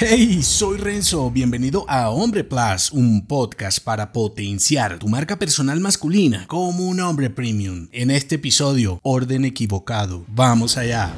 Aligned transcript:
Hey, 0.00 0.44
soy 0.44 0.78
Renzo, 0.78 1.28
bienvenido 1.28 1.84
a 1.88 2.10
Hombre 2.10 2.44
Plus, 2.44 2.92
un 2.92 3.26
podcast 3.26 3.80
para 3.80 4.12
potenciar 4.12 5.00
tu 5.00 5.08
marca 5.08 5.40
personal 5.40 5.80
masculina 5.80 6.46
como 6.46 6.86
un 6.86 7.00
hombre 7.00 7.30
premium. 7.30 7.88
En 7.90 8.12
este 8.12 8.36
episodio, 8.36 9.00
orden 9.02 9.44
equivocado. 9.44 10.24
Vamos 10.28 10.76
allá. 10.76 11.12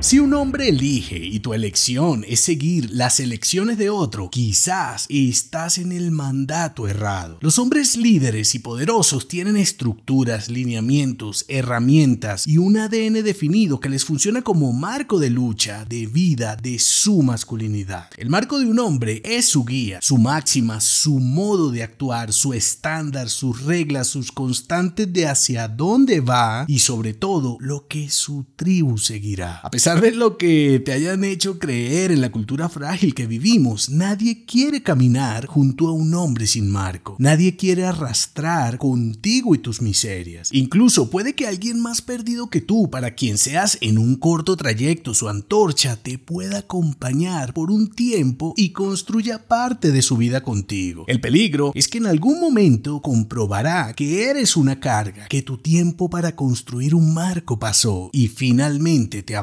Si 0.00 0.20
un 0.20 0.32
hombre 0.32 0.68
elige 0.68 1.18
y 1.18 1.40
tu 1.40 1.54
elección 1.54 2.24
es 2.28 2.38
seguir 2.38 2.88
las 2.92 3.18
elecciones 3.18 3.78
de 3.78 3.90
otro, 3.90 4.30
quizás 4.30 5.06
estás 5.08 5.76
en 5.76 5.90
el 5.90 6.12
mandato 6.12 6.86
errado. 6.86 7.38
Los 7.40 7.58
hombres 7.58 7.96
líderes 7.96 8.54
y 8.54 8.60
poderosos 8.60 9.26
tienen 9.26 9.56
estructuras, 9.56 10.50
lineamientos, 10.50 11.44
herramientas 11.48 12.46
y 12.46 12.58
un 12.58 12.76
ADN 12.76 13.24
definido 13.24 13.80
que 13.80 13.88
les 13.88 14.04
funciona 14.04 14.42
como 14.42 14.72
marco 14.72 15.18
de 15.18 15.30
lucha, 15.30 15.84
de 15.84 16.06
vida, 16.06 16.54
de 16.54 16.78
su 16.78 17.22
masculinidad. 17.22 18.08
El 18.16 18.30
marco 18.30 18.60
de 18.60 18.66
un 18.66 18.78
hombre 18.78 19.20
es 19.24 19.48
su 19.48 19.64
guía, 19.64 19.98
su 20.00 20.16
máxima, 20.16 20.80
su 20.80 21.18
modo 21.18 21.72
de 21.72 21.82
actuar, 21.82 22.32
su 22.32 22.52
estándar, 22.54 23.28
sus 23.28 23.64
reglas, 23.64 24.06
sus 24.06 24.30
constantes 24.30 25.12
de 25.12 25.26
hacia 25.26 25.66
dónde 25.66 26.20
va 26.20 26.66
y 26.68 26.78
sobre 26.78 27.14
todo 27.14 27.56
lo 27.58 27.88
que 27.88 28.08
su 28.10 28.46
tribu 28.54 28.96
seguirá. 28.96 29.56
A 29.64 29.70
pesar 29.72 29.87
de 29.96 30.12
lo 30.12 30.36
que 30.36 30.82
te 30.84 30.92
hayan 30.92 31.24
hecho 31.24 31.58
creer 31.58 32.12
en 32.12 32.20
la 32.20 32.30
cultura 32.30 32.68
frágil 32.68 33.14
que 33.14 33.26
vivimos, 33.26 33.88
nadie 33.88 34.44
quiere 34.44 34.82
caminar 34.82 35.46
junto 35.46 35.88
a 35.88 35.92
un 35.92 36.12
hombre 36.12 36.46
sin 36.46 36.70
marco. 36.70 37.16
Nadie 37.18 37.56
quiere 37.56 37.86
arrastrar 37.86 38.76
contigo 38.76 39.54
y 39.54 39.58
tus 39.58 39.80
miserias. 39.80 40.50
Incluso 40.52 41.08
puede 41.08 41.34
que 41.34 41.46
alguien 41.46 41.80
más 41.80 42.02
perdido 42.02 42.50
que 42.50 42.60
tú, 42.60 42.90
para 42.90 43.14
quien 43.14 43.38
seas 43.38 43.78
en 43.80 43.96
un 43.96 44.16
corto 44.16 44.58
trayecto 44.58 45.14
su 45.14 45.30
antorcha, 45.30 45.96
te 45.96 46.18
pueda 46.18 46.58
acompañar 46.58 47.54
por 47.54 47.70
un 47.70 47.90
tiempo 47.90 48.52
y 48.58 48.70
construya 48.70 49.48
parte 49.48 49.90
de 49.90 50.02
su 50.02 50.18
vida 50.18 50.42
contigo. 50.42 51.04
El 51.08 51.22
peligro 51.22 51.72
es 51.74 51.88
que 51.88 51.96
en 51.96 52.06
algún 52.06 52.40
momento 52.40 53.00
comprobará 53.00 53.94
que 53.94 54.28
eres 54.28 54.54
una 54.54 54.80
carga, 54.80 55.28
que 55.28 55.40
tu 55.40 55.56
tiempo 55.56 56.10
para 56.10 56.36
construir 56.36 56.94
un 56.94 57.14
marco 57.14 57.58
pasó 57.58 58.10
y 58.12 58.28
finalmente 58.28 59.22
te 59.22 59.34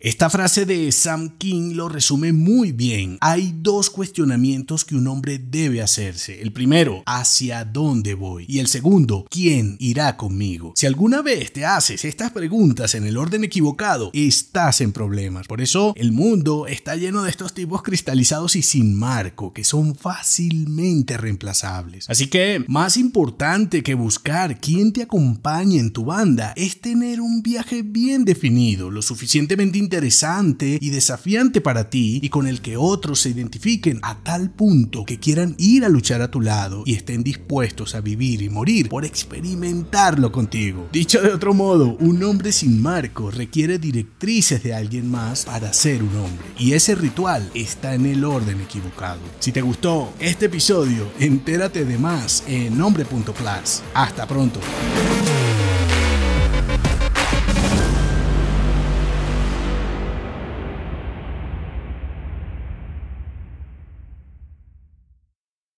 Esta 0.00 0.30
frase 0.30 0.66
de 0.66 0.90
Sam 0.92 1.36
King 1.38 1.74
lo 1.74 1.88
resume 1.88 2.32
muy 2.32 2.72
bien. 2.72 3.18
Hay 3.20 3.54
dos 3.56 3.90
cuestionamientos 3.90 4.84
que 4.84 4.94
un 4.94 5.06
hombre 5.06 5.38
debe 5.38 5.82
hacerse. 5.82 6.40
El 6.42 6.52
primero, 6.52 7.02
¿hacia 7.06 7.64
dónde 7.64 8.14
voy? 8.14 8.44
Y 8.48 8.58
el 8.58 8.66
segundo, 8.66 9.26
¿quién 9.30 9.76
irá 9.78 10.16
conmigo? 10.16 10.72
Si 10.76 10.86
alguna 10.86 11.22
vez 11.22 11.52
te 11.52 11.64
haces 11.64 12.04
estas 12.04 12.32
preguntas 12.32 12.94
en 12.94 13.04
el 13.04 13.16
orden 13.16 13.44
equivocado, 13.44 14.10
estás 14.12 14.80
en 14.80 14.92
problemas. 14.92 15.46
Por 15.46 15.60
eso 15.60 15.94
el 15.96 16.12
mundo 16.12 16.66
está 16.66 16.96
lleno 16.96 17.22
de 17.22 17.30
estos 17.30 17.54
tipos 17.54 17.82
cristalizados 17.82 18.56
y 18.56 18.62
sin 18.62 18.94
marco, 18.94 19.52
que 19.52 19.64
son 19.64 19.94
fácilmente 19.94 21.16
reemplazables. 21.16 22.08
Así 22.08 22.26
que, 22.26 22.64
más 22.68 22.96
importante 22.96 23.82
que 23.82 23.94
buscar 23.94 24.60
quién 24.60 24.92
te 24.92 25.02
acompañe 25.02 25.78
en 25.78 25.92
tu 25.92 26.04
banda, 26.04 26.52
es 26.56 26.80
tener 26.80 27.20
un 27.20 27.42
viaje 27.42 27.82
bien 27.82 28.24
definido, 28.24 28.90
lo 28.90 29.02
suficientemente 29.02 29.69
interesante 29.78 30.78
y 30.80 30.90
desafiante 30.90 31.60
para 31.60 31.90
ti 31.90 32.20
y 32.22 32.28
con 32.28 32.46
el 32.46 32.60
que 32.60 32.76
otros 32.76 33.20
se 33.20 33.30
identifiquen 33.30 33.98
a 34.02 34.22
tal 34.22 34.50
punto 34.50 35.04
que 35.04 35.18
quieran 35.18 35.54
ir 35.58 35.84
a 35.84 35.88
luchar 35.88 36.22
a 36.22 36.30
tu 36.30 36.40
lado 36.40 36.82
y 36.86 36.94
estén 36.94 37.22
dispuestos 37.22 37.94
a 37.94 38.00
vivir 38.00 38.42
y 38.42 38.48
morir 38.48 38.88
por 38.88 39.04
experimentarlo 39.04 40.32
contigo. 40.32 40.88
Dicho 40.92 41.20
de 41.22 41.32
otro 41.32 41.54
modo, 41.54 41.96
un 42.00 42.22
hombre 42.22 42.52
sin 42.52 42.80
marco 42.80 43.30
requiere 43.30 43.78
directrices 43.78 44.62
de 44.62 44.74
alguien 44.74 45.10
más 45.10 45.44
para 45.44 45.72
ser 45.72 46.02
un 46.02 46.16
hombre 46.16 46.44
y 46.58 46.72
ese 46.72 46.94
ritual 46.94 47.50
está 47.54 47.94
en 47.94 48.06
el 48.06 48.24
orden 48.24 48.60
equivocado. 48.60 49.20
Si 49.38 49.52
te 49.52 49.62
gustó 49.62 50.12
este 50.18 50.46
episodio, 50.46 51.10
entérate 51.18 51.84
de 51.84 51.98
más 51.98 52.44
en 52.46 52.80
hombre.plus. 52.80 53.82
Hasta 53.94 54.26
pronto. 54.26 54.60